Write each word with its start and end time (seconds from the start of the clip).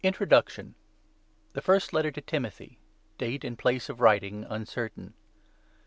TO 0.03 0.11
TIMOTHY 0.11 0.61
I. 0.63 0.65
THE 1.53 1.61
FIRST 1.61 1.93
LETTER 1.93 2.09
TO 2.09 2.21
TIMOTHY. 2.21 2.79
[DATE 3.19 3.43
AND 3.43 3.59
PLACE 3.59 3.87
OF 3.87 4.01
WRITING 4.01 4.45
UNCERTAIN. 4.45 5.13